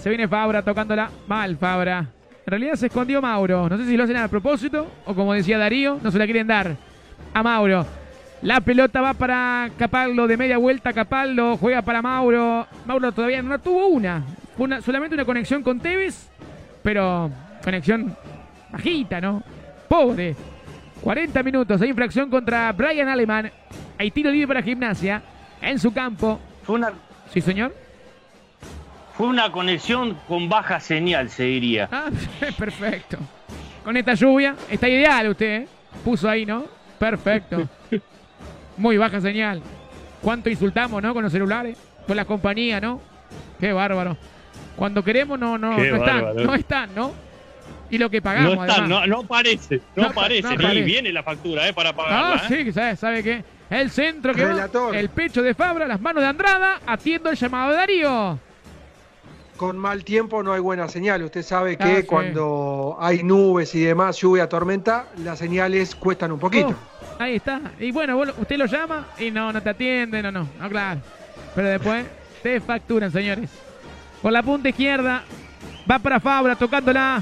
Se 0.00 0.08
viene 0.08 0.26
Fabra 0.26 0.60
tocándola 0.60 1.08
mal, 1.28 1.56
Fabra. 1.56 1.98
En 2.00 2.50
realidad 2.50 2.74
se 2.74 2.86
escondió 2.86 3.22
Mauro. 3.22 3.68
No 3.68 3.76
sé 3.76 3.86
si 3.86 3.96
lo 3.96 4.02
hacen 4.02 4.16
a 4.16 4.26
propósito 4.26 4.90
o 5.06 5.14
como 5.14 5.34
decía 5.34 5.56
Darío, 5.56 6.00
no 6.02 6.10
se 6.10 6.18
la 6.18 6.24
quieren 6.24 6.48
dar 6.48 6.74
a 7.32 7.42
Mauro. 7.44 7.86
La 8.42 8.60
pelota 8.60 9.00
va 9.00 9.14
para 9.14 9.70
Capaldo 9.78 10.26
de 10.26 10.36
media 10.36 10.58
vuelta. 10.58 10.92
Capaldo 10.92 11.56
juega 11.58 11.82
para 11.82 12.02
Mauro. 12.02 12.66
Mauro 12.86 13.12
todavía 13.12 13.40
no 13.40 13.56
tuvo 13.60 13.86
una. 13.86 14.24
una 14.56 14.82
solamente 14.82 15.14
una 15.14 15.24
conexión 15.24 15.62
con 15.62 15.78
Tevez, 15.78 16.28
pero 16.82 17.30
conexión 17.62 18.16
bajita, 18.72 19.20
¿no? 19.20 19.44
Pobre. 19.88 20.34
40 21.02 21.40
minutos. 21.44 21.80
Hay 21.80 21.90
infracción 21.90 22.28
contra 22.28 22.72
Brian 22.72 23.08
Aleman. 23.08 23.52
Hay 23.96 24.10
tiro 24.10 24.28
libre 24.28 24.48
para 24.48 24.60
gimnasia 24.60 25.22
en 25.62 25.78
su 25.78 25.92
campo. 25.92 26.40
Una, 26.66 26.90
Sí, 27.32 27.40
señor. 27.40 27.72
Fue 29.18 29.26
una 29.26 29.50
conexión 29.50 30.16
con 30.28 30.48
baja 30.48 30.78
señal, 30.78 31.28
se 31.28 31.42
diría. 31.42 31.88
Ah, 31.90 32.08
perfecto. 32.58 33.18
Con 33.84 33.96
esta 33.96 34.14
lluvia, 34.14 34.54
está 34.70 34.88
ideal 34.88 35.28
usted, 35.28 35.62
¿eh? 35.62 35.68
Puso 36.04 36.28
ahí, 36.30 36.46
¿no? 36.46 36.64
Perfecto. 37.00 37.68
Muy 38.76 38.96
baja 38.96 39.20
señal. 39.20 39.60
¿Cuánto 40.22 40.48
insultamos, 40.48 41.02
no? 41.02 41.12
Con 41.12 41.24
los 41.24 41.32
celulares, 41.32 41.76
con 42.06 42.16
la 42.16 42.24
compañía, 42.24 42.80
¿no? 42.80 43.00
Qué 43.58 43.72
bárbaro. 43.72 44.16
Cuando 44.76 45.02
queremos 45.02 45.36
no, 45.36 45.58
no, 45.58 45.74
Qué 45.74 45.90
no 45.90 45.96
están, 45.96 46.22
bárbaro. 46.22 46.46
no 46.46 46.54
están, 46.54 46.94
¿no? 46.94 47.12
Y 47.90 47.98
lo 47.98 48.10
que 48.10 48.22
pagamos, 48.22 48.54
No 48.54 48.62
está, 48.64 48.74
además. 48.82 48.88
no, 48.88 49.06
no 49.06 49.22
parece, 49.24 49.80
no, 49.96 50.02
No 50.04 50.08
pa- 50.10 50.20
parece. 50.22 50.56
no 50.56 50.70
viene 50.84 51.12
la 51.12 51.24
factura, 51.24 51.66
¿eh? 51.68 51.72
Para 51.72 51.92
pagarla. 51.92 52.40
Ah, 52.42 52.46
¿eh? 52.54 52.64
sí, 52.66 52.72
¿sabe, 52.72 52.94
sabe 52.96 53.22
qué? 53.24 53.42
El 53.70 53.90
centro 53.90 54.32
que 54.32 54.44
va, 54.44 54.68
el 54.94 55.08
pecho 55.08 55.42
de 55.42 55.54
Fabra, 55.54 55.88
las 55.88 56.00
manos 56.00 56.22
de 56.22 56.28
Andrada, 56.28 56.80
atiendo 56.86 57.30
el 57.30 57.36
llamado 57.36 57.70
de 57.70 57.76
Darío. 57.76 58.38
Con 59.58 59.76
mal 59.76 60.04
tiempo 60.04 60.42
no 60.44 60.52
hay 60.52 60.60
buena 60.60 60.86
señal. 60.88 61.20
Usted 61.24 61.42
sabe 61.42 61.76
que 61.76 61.82
Ah, 61.84 61.96
sí. 62.00 62.06
cuando 62.06 62.96
hay 63.00 63.24
nubes 63.24 63.74
y 63.74 63.80
demás, 63.82 64.16
lluvia, 64.16 64.48
tormenta, 64.48 65.06
las 65.24 65.38
señales 65.40 65.96
cuestan 65.96 66.30
un 66.30 66.38
poquito. 66.38 66.68
Oh, 66.68 67.22
ahí 67.22 67.34
está. 67.34 67.60
Y 67.80 67.90
bueno, 67.90 68.16
usted 68.16 68.56
lo 68.56 68.66
llama 68.66 69.08
y 69.18 69.32
no, 69.32 69.52
no 69.52 69.60
te 69.60 69.70
atiende, 69.70 70.22
no, 70.22 70.30
no, 70.30 70.48
no, 70.60 70.68
claro. 70.70 71.00
Pero 71.56 71.68
después 71.70 72.06
te 72.42 72.60
facturan, 72.60 73.10
señores. 73.10 73.50
Por 74.22 74.30
la 74.32 74.44
punta 74.44 74.68
izquierda, 74.68 75.24
va 75.90 75.98
para 75.98 76.20
Fabra 76.20 76.54
tocándola. 76.54 77.20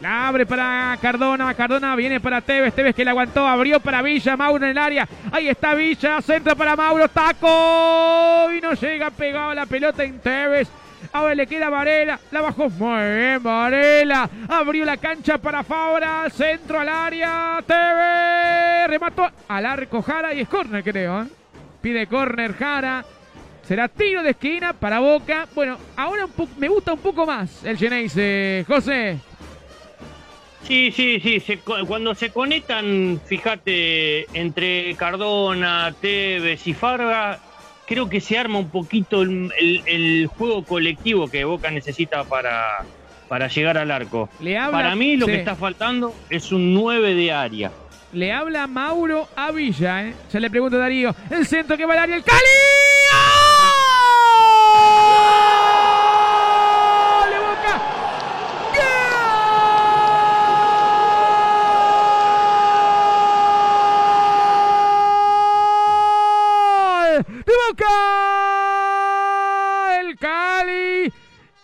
La 0.00 0.26
abre 0.28 0.46
para 0.46 0.98
Cardona, 1.00 1.54
Cardona 1.54 1.94
viene 1.94 2.18
para 2.20 2.40
Tevez, 2.40 2.74
Tevez 2.74 2.96
que 2.96 3.04
la 3.04 3.10
aguantó, 3.12 3.46
abrió 3.46 3.78
para 3.78 4.02
Villa, 4.02 4.36
Mauro 4.36 4.64
en 4.64 4.70
el 4.70 4.78
área. 4.78 5.06
Ahí 5.30 5.48
está 5.48 5.74
Villa, 5.74 6.20
centro 6.22 6.56
para 6.56 6.74
Mauro, 6.74 7.06
taco. 7.08 8.50
Y 8.56 8.60
no 8.60 8.72
llega 8.72 9.10
pegado 9.10 9.54
la 9.54 9.66
pelota 9.66 10.02
en 10.02 10.18
Tevez. 10.18 10.68
Ahora 11.12 11.34
le 11.34 11.46
queda 11.46 11.68
Varela, 11.70 12.20
la 12.30 12.40
bajó 12.40 12.70
muy 12.70 13.16
bien 13.16 13.42
Varela, 13.42 14.30
abrió 14.48 14.84
la 14.84 14.96
cancha 14.96 15.38
para 15.38 15.64
Fabra, 15.64 16.30
centro 16.30 16.78
al 16.78 16.88
área, 16.88 17.58
Tevez, 17.66 18.88
remató 18.88 19.28
al 19.48 19.66
arco 19.66 20.02
Jara 20.02 20.32
y 20.32 20.40
es 20.40 20.48
córner 20.48 20.84
creo, 20.84 21.22
¿eh? 21.22 21.26
pide 21.80 22.06
córner 22.06 22.54
Jara, 22.54 23.04
será 23.66 23.88
tiro 23.88 24.22
de 24.22 24.30
esquina 24.30 24.72
para 24.72 25.00
Boca, 25.00 25.48
bueno, 25.52 25.78
ahora 25.96 26.26
me 26.58 26.68
gusta 26.68 26.92
un 26.92 27.00
poco 27.00 27.26
más 27.26 27.64
el 27.64 27.76
Geneise, 27.76 28.64
José, 28.68 29.18
Sí, 30.62 30.92
sí, 30.92 31.18
sí. 31.18 31.56
cuando 31.88 32.14
se 32.14 32.30
conectan, 32.30 33.20
fíjate, 33.24 34.26
entre 34.38 34.94
Cardona, 34.94 35.92
Tevez 36.00 36.66
y 36.66 36.74
Farga, 36.74 37.40
creo 37.90 38.08
que 38.08 38.20
se 38.20 38.38
arma 38.38 38.58
un 38.58 38.70
poquito 38.70 39.22
el, 39.22 39.52
el- 39.60 39.82
el 39.86 40.26
juego 40.28 40.64
colectivo 40.64 41.28
que 41.28 41.44
Boca 41.44 41.70
necesita 41.72 42.22
para, 42.22 42.84
para 43.28 43.48
llegar 43.48 43.76
al 43.78 43.90
arco. 43.90 44.28
le 44.40 44.56
habla, 44.56 44.78
Para 44.78 44.94
mí 44.94 45.16
lo 45.16 45.26
sí, 45.26 45.32
que 45.32 45.38
está 45.38 45.56
faltando 45.56 46.14
es 46.30 46.52
un 46.52 46.72
9 46.72 47.14
de 47.14 47.32
área. 47.32 47.72
le 48.12 48.32
habla 48.32 48.68
Mauro 48.68 49.26
a 49.34 49.50
Villa, 49.50 50.04
¿eh? 50.06 50.14
ya 50.32 50.38
le 50.38 50.48
pregunto 50.50 50.76
a 50.76 50.80
Darío, 50.80 51.12
el 51.30 51.44
centro 51.46 51.76
que 51.76 51.84
va 51.84 51.94
al 51.94 51.98
área, 52.00 52.14
el 52.16 52.22
Cali, 52.22 52.38
¡Gol 57.20 57.30
de 57.30 57.38
Boca! 57.38 57.82
¡Gol 65.90 67.24
de 67.44 67.52
Boca! 67.52 68.10
El 70.00 70.16
Cali, 70.18 71.12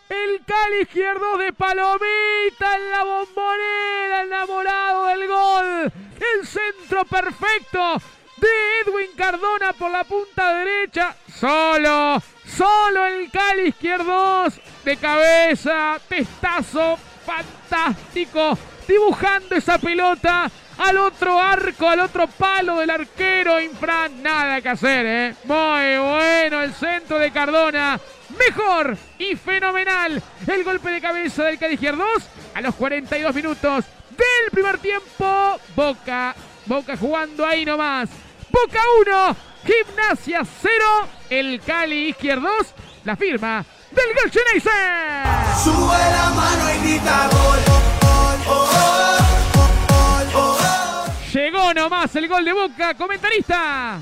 el 0.09 0.41
Cali 0.47 0.83
izquierdo 0.83 1.37
de 1.39 1.46
Palomita 1.57 2.77
en 2.77 2.91
la 2.91 3.05
bombonera, 3.05 4.23
enamorado 4.23 5.07
del 5.07 5.27
gol. 5.27 5.93
El 6.21 6.47
centro 6.47 7.05
perfecto 7.05 8.01
de 8.37 8.49
Edwin 8.85 9.11
Cardona 9.17 9.73
por 9.73 9.91
la 9.91 10.05
punta 10.05 10.53
derecha. 10.55 11.17
Solo, 11.35 12.23
solo 12.45 13.07
el 13.07 13.31
Cali 13.31 13.69
izquierdo 13.69 14.47
de 14.85 14.97
cabeza, 14.99 15.99
testazo 16.09 16.99
fantástico, 17.25 18.59
dibujando 18.87 19.55
esa 19.55 19.79
pelota 19.79 20.51
al 20.79 20.99
otro 20.99 21.41
arco, 21.41 21.89
al 21.89 22.01
otro 22.01 22.27
palo 22.27 22.81
del 22.81 22.91
arquero 22.91 23.61
Infran. 23.61 24.23
Nada 24.23 24.61
que 24.61 24.69
hacer, 24.69 25.07
¿eh? 25.07 25.35
Muy 25.45 25.99
bueno 25.99 26.63
el 26.63 26.75
centro 26.75 27.19
de 27.19 27.31
Cardona. 27.31 27.99
Mejor 28.39 28.97
y 29.19 29.37
fenomenal 29.37 30.23
el 30.47 30.65
golpe 30.65 30.91
de 30.91 31.01
cabeza 31.01 31.45
del 31.45 31.59
Cali 31.59 31.75
izquierdos 31.75 32.25
a 32.55 32.61
los 32.61 32.75
42 32.75 33.35
minutos 33.35 33.85
del 34.11 34.51
primer 34.51 34.79
tiempo. 34.79 35.61
Boca, 35.75 36.35
Boca 36.67 36.97
jugando 36.97 37.47
ahí 37.47 37.65
nomás. 37.65 38.09
Boca 38.51 38.81
1, 39.01 39.37
Gimnasia 39.65 40.43
0, 40.63 40.85
el 41.31 41.61
Cali 41.61 42.11
izquierdos, 42.11 42.75
la 43.05 43.17
firma 43.17 43.65
del 43.91 44.15
gol 44.15 44.31
Geneise. 44.31 44.71
Sube 45.63 45.99
la 45.99 46.31
mano 46.31 46.75
y 46.75 46.79
grita 46.79 47.29
gol. 47.33 47.77
Llegó 51.33 51.75
nomás 51.75 52.17
el 52.17 52.29
gol 52.29 52.45
de 52.45 52.53
Boca, 52.53 52.95
comentarista. 52.95 54.01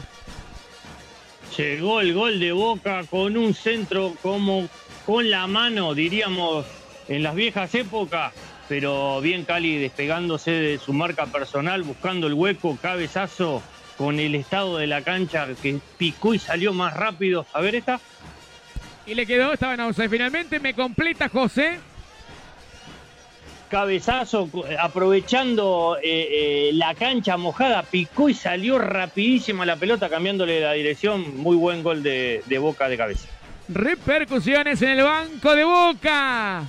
Llegó 1.57 2.01
el 2.01 2.15
gol 2.15 2.41
de 2.41 2.51
Boca 2.51 3.05
con 3.09 3.37
un 3.37 3.55
centro 3.55 4.15
como 4.23 4.69
con 5.07 5.31
la 5.31 5.47
mano, 5.47 5.95
diríamos, 5.95 6.67
en 7.07 7.23
las 7.23 7.37
viejas 7.37 7.73
épocas, 7.77 8.33
pero 8.69 9.21
bien 9.21 9.45
Cali 9.45 9.79
despegándose 9.79 10.51
de 10.51 10.79
su 10.79 10.93
marca 10.93 11.27
personal, 11.27 11.83
buscando 11.85 12.27
el 12.27 12.35
hueco, 12.35 12.77
cabezazo 12.81 13.63
con 13.97 14.19
el 14.19 14.35
estado 14.35 14.79
de 14.79 14.89
la 14.89 15.03
cancha 15.03 15.47
que 15.63 15.79
picó 15.97 16.35
y 16.35 16.41
salió 16.41 16.73
más 16.73 16.95
rápido. 16.95 17.47
A 17.53 17.61
ver 17.61 17.77
esta. 17.77 18.01
Y 19.07 19.15
le 19.15 19.25
quedó, 19.25 19.53
estaba 19.53 19.75
en 19.75 19.81
offside. 19.81 20.09
Finalmente 20.09 20.59
me 20.59 20.75
completa 20.75 21.29
José. 21.29 21.79
Cabezazo, 23.75 24.49
eh, 24.69 24.77
aprovechando 24.81 25.99
eh, 26.01 26.69
eh, 26.69 26.71
la 26.75 26.95
cancha 26.95 27.37
mojada, 27.37 27.83
picó 27.83 28.29
y 28.29 28.35
salió 28.35 28.79
rapidísima 28.79 29.67
la 29.67 29.75
pelota, 29.75 30.09
cambiándole 30.09 30.61
la 30.61 30.75
dirección. 30.75 31.39
Muy 31.39 31.57
buen 31.57 31.83
gol 31.83 32.01
de, 32.05 32.45
de 32.47 32.59
Boca 32.59 32.89
de 32.89 32.97
cabeza. 32.97 33.27
Repercusiones 33.69 34.81
en 34.81 34.91
el 34.91 35.03
banco 35.03 35.57
de 35.57 35.65
Boca. 35.65 36.69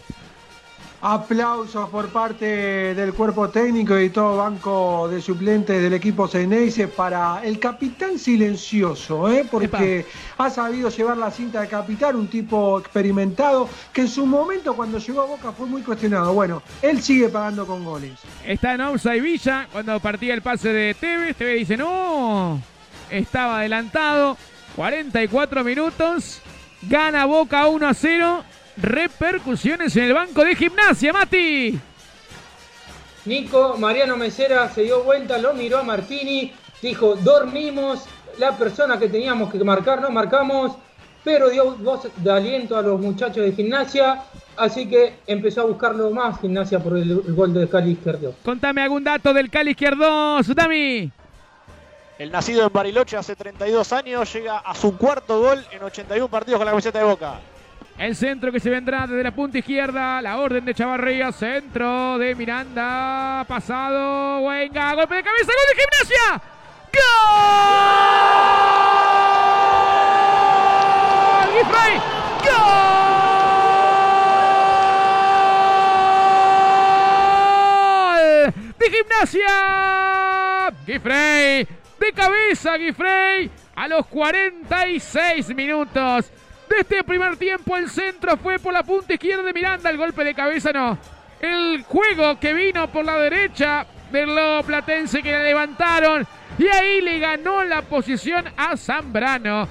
Aplausos 1.08 1.88
por 1.92 2.10
parte 2.10 2.96
del 2.96 3.14
cuerpo 3.14 3.50
técnico 3.50 4.00
y 4.00 4.10
todo 4.10 4.38
banco 4.38 5.08
de 5.08 5.22
suplentes 5.22 5.80
del 5.80 5.94
equipo 5.94 6.28
Ceneice 6.28 6.88
para 6.88 7.42
el 7.44 7.60
capitán 7.60 8.18
silencioso, 8.18 9.32
¿eh? 9.32 9.46
porque 9.52 10.04
ha 10.40 10.50
sabido 10.50 10.90
llevar 10.90 11.18
la 11.18 11.30
cinta 11.30 11.62
de 11.62 11.68
capitán, 11.68 12.16
un 12.16 12.26
tipo 12.26 12.80
experimentado 12.80 13.70
que 13.94 14.02
en 14.02 14.08
su 14.08 14.26
momento 14.26 14.76
cuando 14.76 14.98
llegó 14.98 15.22
a 15.22 15.26
Boca 15.26 15.52
fue 15.52 15.68
muy 15.68 15.84
cuestionado. 15.84 16.34
Bueno, 16.34 16.64
él 16.82 17.00
sigue 17.04 17.30
pagando 17.30 17.68
con 17.68 17.86
goles. 17.86 18.14
Está 18.44 18.74
en 18.74 18.82
offside 18.82 19.22
Villa 19.22 19.68
cuando 19.72 20.00
partía 20.00 20.34
el 20.34 20.42
pase 20.42 20.74
de 20.74 20.96
Tevez. 20.96 21.36
Tevez 21.36 21.60
dice, 21.60 21.78
no, 21.78 22.60
estaba 23.12 23.60
adelantado. 23.60 24.38
44 24.76 25.64
minutos. 25.64 26.42
Gana 26.82 27.26
Boca 27.26 27.68
1 27.68 27.88
a 27.88 27.94
0. 27.94 28.44
Repercusiones 28.78 29.96
en 29.96 30.04
el 30.04 30.14
banco 30.14 30.44
de 30.44 30.56
gimnasia, 30.56 31.14
Mati. 31.14 31.80
Nico, 33.26 33.76
Mariano 33.78 34.18
Mesera 34.18 34.70
se 34.70 34.84
dio 34.84 35.04
vuelta, 35.04 35.38
lo 35.38 35.54
miró 35.54 35.80
a 35.80 35.84
Martini, 35.84 36.54
dijo, 36.82 37.16
dormimos, 37.16 38.06
la 38.38 38.56
persona 38.58 39.00
que 39.00 39.08
teníamos 39.08 39.52
que 39.52 39.64
marcar 39.64 40.02
no 40.02 40.10
marcamos, 40.12 40.74
pero 41.24 41.50
dio 41.50 41.76
voz 41.78 42.08
de 42.18 42.32
aliento 42.32 42.78
a 42.78 42.82
los 42.82 43.00
muchachos 43.00 43.38
de 43.38 43.54
gimnasia, 43.54 44.22
así 44.58 44.88
que 44.88 45.16
empezó 45.26 45.62
a 45.62 45.66
buscarlo 45.66 46.12
más 46.12 46.40
gimnasia 46.40 46.80
por 46.80 46.98
el, 46.98 47.10
el 47.12 47.34
gol 47.34 47.54
de 47.54 47.68
Cali 47.68 47.94
izquierdo. 47.94 48.36
Contame 48.44 48.82
algún 48.82 49.04
dato 49.04 49.34
del 49.34 49.50
Cali 49.50 49.72
izquierdo, 49.72 50.42
Dami. 50.44 51.12
El 52.20 52.32
nacido 52.32 52.68
en 52.68 52.72
Bariloche 52.72 53.18
hace 53.18 53.36
32 53.36 53.92
años 53.92 54.32
llega 54.34 54.60
a 54.60 54.76
su 54.76 54.98
cuarto 54.98 55.42
gol 55.42 55.66
en 55.72 55.84
81 55.84 56.28
partidos 56.30 56.60
con 56.60 56.66
la 56.66 56.72
camiseta 56.72 57.00
de 57.00 57.06
Boca. 57.06 57.40
El 57.98 58.14
centro 58.14 58.52
que 58.52 58.60
se 58.60 58.70
vendrá 58.70 59.08
desde 59.08 59.24
la 59.24 59.32
punta 59.32 59.58
izquierda. 59.58 60.22
La 60.22 60.38
orden 60.38 60.66
de 60.66 60.74
Chavarría. 60.74 61.32
Centro 61.32 62.18
de 62.18 62.36
Miranda. 62.36 63.46
Pasado. 63.48 64.42
Wenga. 64.42 64.94
Golpe 64.96 65.16
de 65.16 65.24
cabeza. 65.24 65.54
Gol 65.54 65.56
de 65.70 65.76
gimnasia. 65.82 66.42
¡Gol! 66.94 67.56
Guifrey. 71.56 72.02
¡Gol! 72.44 72.76
De 78.78 78.86
gimnasia. 78.92 79.56
Guifrey. 80.86 81.68
De 81.98 82.12
cabeza 82.14 82.76
Guifrey. 82.76 83.50
A 83.74 83.88
los 83.88 84.06
46 84.08 85.56
minutos 85.56 86.30
de 86.70 86.80
este 86.80 87.04
primer 87.04 87.38
tiempo. 87.38 87.78
El 87.78 87.90
centro 87.90 88.38
fue 88.38 88.60
por 88.60 88.74
la 88.74 88.84
punta 88.84 89.14
izquierda 89.14 89.44
de 89.44 89.54
Miranda. 89.54 89.90
El 89.90 89.98
golpe 89.98 90.24
de 90.24 90.34
cabeza 90.34 90.72
no. 90.72 90.98
El 91.40 91.84
juego 91.84 92.40
que 92.40 92.54
vino 92.54 92.88
por 92.88 93.06
la 93.06 93.18
derecha 93.18 93.86
del 94.12 94.36
lobo 94.36 94.64
platense 94.64 95.22
que 95.22 95.32
le 95.32 95.44
levantaron. 95.44 96.26
Y 96.58 96.68
ahí 96.68 97.02
le 97.02 97.20
ganó 97.20 97.64
la 97.64 97.82
posición 97.82 98.46
a 98.56 98.78
Zambrano. 98.78 99.68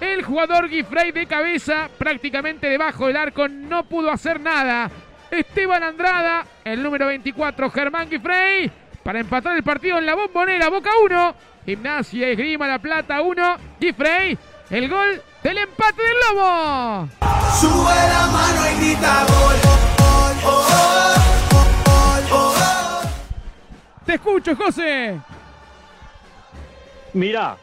El 0.00 0.22
jugador 0.22 0.68
Guifrey 0.68 1.12
de 1.12 1.26
cabeza, 1.26 1.88
prácticamente 1.98 2.68
debajo 2.68 3.06
del 3.06 3.16
arco, 3.16 3.48
no 3.48 3.84
pudo 3.84 4.10
hacer 4.10 4.40
nada. 4.40 4.90
Esteban 5.30 5.82
Andrada, 5.82 6.46
el 6.64 6.82
número 6.82 7.06
24, 7.06 7.70
Germán 7.70 8.08
Guifrey, 8.08 8.70
para 9.02 9.20
empatar 9.20 9.56
el 9.56 9.62
partido 9.62 9.98
en 9.98 10.06
la 10.06 10.14
bombonera. 10.14 10.68
Boca 10.68 10.90
1, 11.04 11.34
Gimnasia 11.66 12.28
Esgrima 12.28 12.66
La 12.66 12.78
Plata 12.78 13.20
1. 13.20 13.56
Guifrey, 13.78 14.38
el 14.70 14.88
gol 14.88 15.22
del 15.42 15.58
empate 15.58 16.02
del 16.02 16.16
Lobo. 16.36 17.08
Sube 17.60 17.94
la 17.94 18.26
mano 18.32 18.70
y 18.70 18.84
grita 18.84 19.24
gol. 19.26 19.56
Oh, 20.00 20.32
oh, 20.44 20.66
oh, 21.54 22.32
oh, 22.32 22.54
oh. 22.56 23.02
Te 24.06 24.14
escucho, 24.14 24.54
José. 24.56 25.18
Mirá, 27.12 27.56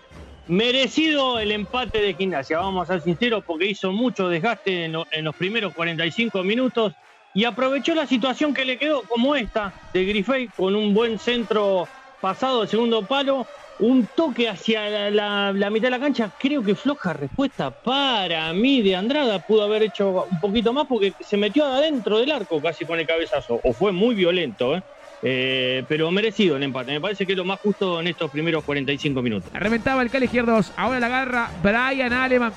merecido 0.48 1.40
el 1.40 1.52
empate 1.52 2.00
de 2.02 2.14
gimnasia, 2.14 2.60
vamos 2.60 2.90
a 2.90 2.94
ser 2.94 3.02
sinceros, 3.02 3.44
porque 3.46 3.66
hizo 3.68 3.92
mucho 3.92 4.28
desgaste 4.30 4.86
en, 4.86 4.94
lo- 4.94 5.08
en 5.12 5.24
los 5.26 5.36
primeros 5.36 5.74
45 5.74 6.44
minutos 6.44 6.94
y 7.34 7.46
aprovechó 7.46 7.94
la 7.96 8.06
situación 8.08 8.54
que 8.54 8.66
le 8.66 8.78
quedó, 8.78 9.04
como 9.04 9.36
esta, 9.36 9.72
de 9.94 10.04
Grifey, 10.06 10.48
con 10.50 10.76
un 10.76 10.94
buen 10.94 11.18
centro 11.20 11.88
pasado 12.20 12.62
de 12.64 12.68
segundo 12.68 13.04
palo, 13.06 13.46
un 13.80 14.08
toque 14.16 14.50
hacia 14.50 15.10
la, 15.12 15.70
mitad 15.72 15.88
de 15.88 15.92
la 15.92 16.00
cancha, 16.00 16.32
creo 16.38 16.64
que 16.64 16.76
floja 16.76 17.14
respuesta 17.14 17.70
para 17.72 18.52
mí 18.54 18.82
de 18.82 18.96
Andrada, 18.96 19.40
pudo 19.40 19.64
haber 19.64 19.84
hecho 19.84 20.28
un 20.30 20.40
poquito 20.40 20.74
más 20.74 20.88
porque 20.88 21.14
se 21.20 21.38
metió 21.38 21.66
adentro 21.66 22.20
del 22.20 22.32
arco 22.32 22.62
casi 22.62 22.86
con 22.86 23.00
el 23.00 23.06
cabezazo, 23.06 23.60
o 23.64 23.74
fue 23.74 23.92
muy 23.92 24.16
violento, 24.16 24.76
¿eh? 24.76 24.84
Eh, 25.24 25.84
pero 25.88 26.12
merecido 26.12 26.58
el 26.58 26.64
empate. 26.64 26.92
Me 26.92 27.02
parece 27.02 27.26
que 27.26 27.32
es 27.32 27.38
lo 27.38 27.46
más 27.46 27.60
justo 27.60 28.00
en 28.00 28.08
estos 28.08 28.30
primeros 28.30 28.64
45 28.64 29.22
minutos. 29.22 29.52
Reventaba 29.52 30.04
el 30.04 30.12
Cali 30.12 30.26
izquierdos. 30.26 30.72
Ahora 30.76 31.00
la 31.00 31.08
agarra 31.08 31.50
Brian 31.64 32.14
Aleman. 32.14 32.54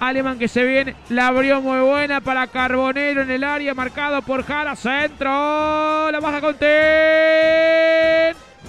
Aleman 0.00 0.38
que 0.38 0.48
se 0.48 0.64
viene. 0.64 0.94
La 1.08 1.28
abrió 1.28 1.62
muy 1.62 1.80
buena 1.80 2.20
para 2.20 2.46
Carbonero 2.46 3.22
en 3.22 3.30
el 3.30 3.42
área. 3.42 3.72
Marcado 3.72 4.20
por 4.20 4.44
Jara. 4.44 4.76
Centro. 4.76 6.10
La 6.10 6.20
baja 6.20 6.42
con 6.42 6.56
Ten. 6.56 8.23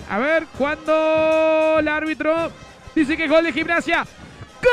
A 0.07 0.19
ver 0.19 0.45
cuándo 0.57 1.77
el 1.79 1.87
árbitro 1.87 2.51
dice 2.93 3.17
que 3.17 3.27
gol 3.27 3.43
de 3.43 3.51
gimnasia. 3.51 4.05
¡Gol! 4.61 4.71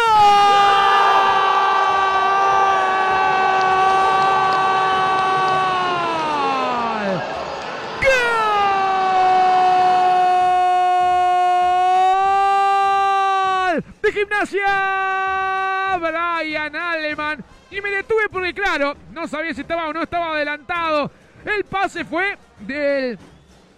¡Gol! 13.72 13.84
¡De 14.02 14.12
gimnasia! 14.12 15.98
Brian 15.98 16.76
Aleman. 16.76 17.42
Y 17.70 17.80
me 17.80 17.90
detuve 17.90 18.28
porque, 18.30 18.52
claro, 18.52 18.94
no 19.12 19.26
sabía 19.26 19.54
si 19.54 19.62
estaba 19.62 19.88
o 19.88 19.94
no 19.94 20.02
estaba 20.02 20.34
adelantado. 20.34 21.10
El 21.42 21.64
pase 21.64 22.04
fue 22.04 22.36
del 22.60 23.18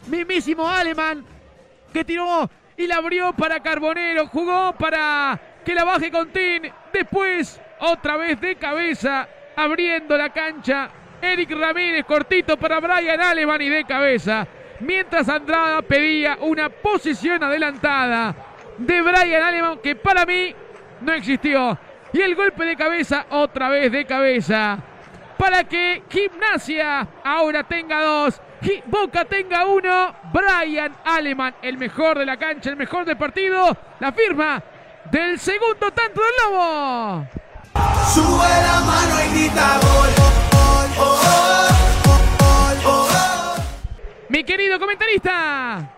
mismísimo 0.08 0.68
Aleman 0.68 1.33
que 1.94 2.04
tiró 2.04 2.50
y 2.76 2.86
la 2.86 2.96
abrió 2.96 3.32
para 3.32 3.60
Carbonero. 3.60 4.26
Jugó 4.26 4.74
para 4.76 5.40
que 5.64 5.74
la 5.74 5.84
baje 5.84 6.10
con 6.10 6.28
Tin. 6.30 6.70
Después, 6.92 7.60
otra 7.78 8.16
vez 8.16 8.38
de 8.40 8.56
cabeza, 8.56 9.28
abriendo 9.56 10.18
la 10.18 10.30
cancha. 10.30 10.90
Eric 11.22 11.52
Ramírez 11.52 12.04
cortito 12.04 12.58
para 12.58 12.80
Brian 12.80 13.20
Aleman 13.20 13.62
y 13.62 13.68
de 13.70 13.84
cabeza. 13.84 14.46
Mientras 14.80 15.28
Andrada 15.28 15.80
pedía 15.82 16.36
una 16.40 16.68
posición 16.68 17.42
adelantada 17.42 18.34
de 18.76 19.00
Brian 19.00 19.42
Aleman 19.42 19.78
que 19.78 19.94
para 19.94 20.26
mí 20.26 20.54
no 21.00 21.12
existió. 21.12 21.78
Y 22.12 22.20
el 22.20 22.34
golpe 22.34 22.64
de 22.64 22.76
cabeza, 22.76 23.26
otra 23.30 23.68
vez 23.68 23.90
de 23.90 24.04
cabeza. 24.04 24.78
Para 25.38 25.64
que 25.64 26.02
Gimnasia 26.10 27.08
ahora 27.24 27.62
tenga 27.64 28.02
dos. 28.02 28.40
Boca 28.86 29.24
tenga 29.24 29.66
uno. 29.66 30.14
Brian 30.32 30.94
Aleman, 31.04 31.54
el 31.62 31.76
mejor 31.78 32.18
de 32.18 32.26
la 32.26 32.36
cancha, 32.36 32.70
el 32.70 32.76
mejor 32.76 33.04
del 33.04 33.16
partido. 33.16 33.76
La 34.00 34.12
firma 34.12 34.62
del 35.10 35.38
segundo 35.38 35.90
tanto 35.92 36.20
del 36.20 36.32
Lobo. 36.42 37.26
Sube 38.12 38.48
la 38.48 38.80
mano 38.80 39.14
y 39.24 39.38
grita 39.38 39.78
gol. 39.80 40.10
Oh, 40.52 40.86
oh, 40.98 41.20
oh, 42.06 42.86
oh, 42.86 43.08
oh. 43.10 43.56
Mi 44.28 44.44
querido 44.44 44.78
comentarista. 44.78 45.90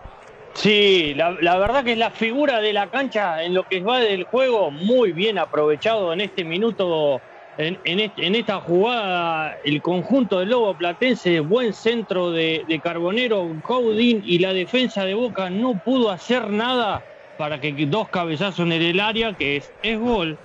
Sí, 0.53 1.13
la, 1.15 1.31
la 1.39 1.57
verdad 1.57 1.83
que 1.83 1.91
es 1.91 1.97
la 1.99 2.09
figura 2.09 2.59
de 2.59 2.73
la 2.73 2.89
cancha 2.89 3.43
en 3.43 3.53
lo 3.53 3.67
que 3.67 3.79
va 3.81 3.99
del 3.99 4.23
juego, 4.23 4.71
muy 4.71 5.11
bien 5.11 5.37
aprovechado 5.37 6.11
en 6.13 6.21
este 6.21 6.43
minuto, 6.43 7.21
en, 7.57 7.77
en 7.83 7.99
este- 7.99 8.25
en 8.25 8.35
esta 8.35 8.59
jugada, 8.61 9.57
el 9.63 9.81
conjunto 9.81 10.39
del 10.39 10.49
Lobo 10.49 10.73
Platense, 10.75 11.39
buen 11.39 11.73
centro 11.73 12.31
de, 12.31 12.63
de 12.67 12.79
Carbonero, 12.79 13.49
Caudín 13.67 14.21
y 14.25 14.39
la 14.39 14.53
defensa 14.53 15.05
de 15.05 15.13
Boca 15.13 15.49
no 15.49 15.73
pudo 15.83 16.11
hacer 16.11 16.49
nada 16.49 17.03
para 17.37 17.59
que 17.61 17.73
dos 17.85 18.09
cabezazos 18.09 18.65
en 18.65 18.71
el 18.71 18.99
área, 18.99 19.33
que 19.33 19.57
es, 19.57 19.71
es 19.83 19.99
gol, 19.99 20.37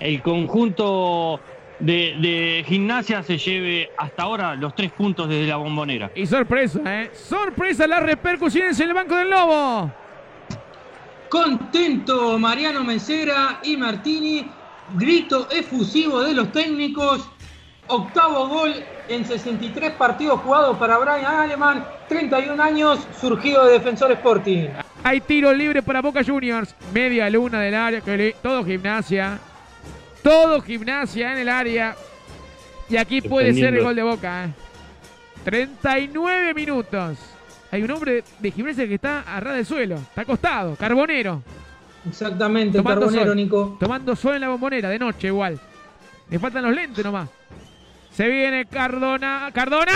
el 0.00 0.22
conjunto 0.22 1.40
de, 1.78 2.14
de 2.20 2.64
gimnasia 2.66 3.22
se 3.22 3.36
lleve 3.36 3.90
hasta 3.98 4.22
ahora 4.22 4.54
los 4.54 4.74
tres 4.74 4.92
puntos 4.92 5.28
desde 5.28 5.46
la 5.46 5.56
bombonera. 5.56 6.10
Y 6.14 6.24
sorpresa, 6.26 6.80
¿eh? 6.84 7.10
Sorpresa 7.14 7.86
las 7.86 8.02
repercusiones 8.02 8.78
en 8.80 8.88
el 8.88 8.94
banco 8.94 9.16
del 9.16 9.28
Lobo. 9.30 9.90
Contento 11.28 12.38
Mariano 12.38 12.84
Mesera 12.84 13.60
y 13.64 13.76
Martini. 13.76 14.46
Grito 14.94 15.48
efusivo 15.50 16.22
de 16.22 16.34
los 16.34 16.52
técnicos. 16.52 17.28
Octavo 17.88 18.48
gol 18.48 18.74
en 19.08 19.24
63 19.24 19.92
partidos 19.92 20.40
jugados 20.40 20.76
para 20.78 20.98
Brian 20.98 21.24
Aleman. 21.24 21.84
31 22.08 22.62
años, 22.62 23.00
surgido 23.20 23.64
de 23.64 23.72
Defensor 23.72 24.12
Sporting. 24.12 24.68
Hay 25.02 25.20
tiro 25.20 25.52
libre 25.52 25.82
para 25.82 26.00
Boca 26.00 26.22
Juniors. 26.24 26.74
Media 26.92 27.28
luna 27.30 27.60
del 27.60 27.74
área. 27.74 28.02
Todo 28.42 28.64
gimnasia. 28.64 29.38
Todo 30.22 30.60
gimnasia 30.60 31.32
en 31.32 31.38
el 31.38 31.48
área. 31.48 31.96
Y 32.88 32.96
aquí 32.96 33.20
puede 33.20 33.52
ser 33.54 33.74
el 33.74 33.82
gol 33.82 33.96
de 33.96 34.02
Boca. 34.02 34.44
¿eh? 34.44 34.48
39 35.44 36.54
minutos. 36.54 37.18
Hay 37.70 37.82
un 37.82 37.90
hombre 37.90 38.24
de 38.38 38.50
gimnasia 38.50 38.86
que 38.86 38.94
está 38.94 39.20
a 39.22 39.40
ras 39.40 39.56
del 39.56 39.66
suelo. 39.66 39.96
Está 39.96 40.22
acostado. 40.22 40.76
Carbonero. 40.76 41.42
Exactamente, 42.08 42.78
Tomando 42.78 43.00
Carbonero, 43.06 43.26
sol. 43.26 43.36
Nico. 43.36 43.76
Tomando 43.80 44.14
sol 44.16 44.34
en 44.36 44.40
la 44.42 44.48
bombonera. 44.48 44.88
De 44.88 44.98
noche 44.98 45.26
igual. 45.28 45.58
Le 46.30 46.38
faltan 46.38 46.64
los 46.64 46.74
lentes 46.74 47.04
nomás. 47.04 47.28
Se 48.12 48.28
viene 48.28 48.66
Cardona. 48.66 49.50
¡Cardona! 49.52 49.92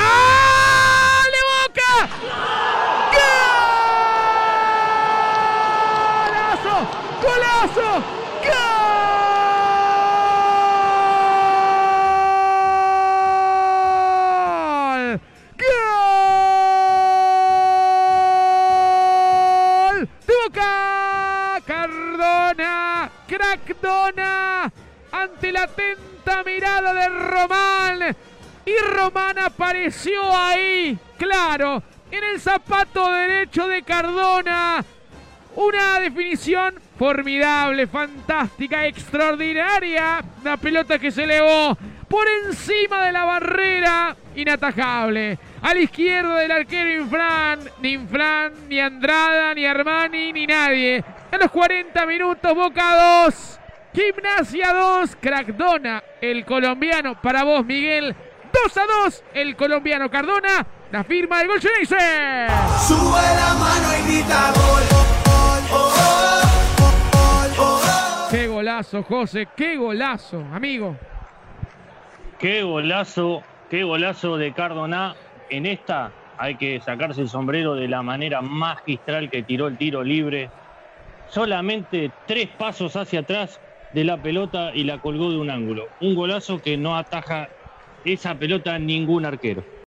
¡De 1.24 1.40
Boca! 1.50 2.08
¡Golazo! 6.26 6.76
¡Golazo! 7.22 8.02
¡Gol! 14.90 15.20
¡Gol! 19.90 20.08
¡De 20.26 20.34
Boca! 20.44 20.70
¡Cardona! 21.66 23.10
¡Crackdona! 23.74 24.72
Ante 25.12 25.52
la 25.52 25.62
atenta 25.62 26.42
mirada 26.44 26.92
de 26.94 27.08
Román. 27.08 28.16
Y 28.64 28.92
Román 28.94 29.38
apareció 29.38 30.20
ahí, 30.36 30.98
claro, 31.16 31.82
en 32.10 32.24
el 32.24 32.40
zapato 32.40 33.12
derecho 33.12 33.66
de 33.66 33.82
Cardona. 33.82 34.84
Una 35.56 36.00
definición 36.00 36.74
Formidable, 37.00 37.86
fantástica, 37.86 38.84
extraordinaria. 38.84 40.22
Una 40.42 40.58
pelota 40.58 40.98
que 40.98 41.10
se 41.10 41.24
elevó 41.24 41.74
por 42.06 42.26
encima 42.44 43.06
de 43.06 43.12
la 43.12 43.24
barrera. 43.24 44.14
Inatajable. 44.36 45.38
A 45.62 45.72
la 45.72 45.80
izquierda 45.80 46.36
del 46.36 46.50
arquero 46.50 47.00
Infran. 47.00 47.60
Ni 47.80 47.92
Infran, 47.94 48.52
ni 48.68 48.80
Andrada, 48.80 49.54
ni 49.54 49.64
Armani, 49.64 50.30
ni 50.30 50.46
nadie. 50.46 51.02
A 51.32 51.38
los 51.38 51.50
40 51.50 52.04
minutos, 52.04 52.54
Boca 52.54 53.24
2. 53.24 53.59
Gimnasia 53.92 54.72
2. 54.72 55.16
Crackdona, 55.20 56.02
el 56.20 56.44
colombiano. 56.44 57.20
Para 57.20 57.42
vos, 57.44 57.64
Miguel. 57.64 58.14
2 58.52 58.76
a 58.76 58.86
2. 59.04 59.24
El 59.34 59.56
colombiano 59.56 60.10
Cardona. 60.10 60.66
La 60.92 61.04
firma 61.04 61.38
del 61.38 61.48
gol 61.48 61.60
Geneise. 61.60 62.46
Sube 62.86 63.20
la 63.20 63.54
mano 63.54 63.88
y 63.98 64.12
grita 64.12 64.52
gol. 64.52 64.82
Gol, 65.24 65.62
gol, 65.70 65.90
gol, 67.12 67.56
gol. 67.56 68.30
Qué 68.30 68.46
golazo, 68.46 69.02
José. 69.02 69.48
Qué 69.56 69.76
golazo, 69.76 70.44
amigo. 70.52 70.96
Qué 72.38 72.62
golazo, 72.62 73.42
qué 73.68 73.82
golazo 73.82 74.36
de 74.36 74.52
Cardona. 74.52 75.14
En 75.48 75.66
esta 75.66 76.12
hay 76.38 76.54
que 76.54 76.80
sacarse 76.80 77.20
el 77.20 77.28
sombrero 77.28 77.74
de 77.74 77.88
la 77.88 78.02
manera 78.02 78.40
magistral 78.40 79.30
que 79.30 79.42
tiró 79.42 79.66
el 79.66 79.76
tiro 79.76 80.02
libre. 80.02 80.48
Solamente 81.28 82.10
tres 82.26 82.48
pasos 82.48 82.96
hacia 82.96 83.20
atrás 83.20 83.60
de 83.92 84.04
la 84.04 84.20
pelota 84.22 84.72
y 84.74 84.84
la 84.84 85.00
colgó 85.00 85.30
de 85.32 85.38
un 85.38 85.50
ángulo. 85.50 85.92
Un 86.00 86.14
golazo 86.14 86.60
que 86.60 86.76
no 86.76 86.96
ataja 86.96 87.50
esa 88.04 88.38
pelota 88.38 88.78
ningún 88.78 89.24
arquero. 89.26 89.70